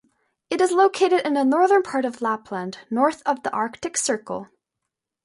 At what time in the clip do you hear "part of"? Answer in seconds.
1.83-2.23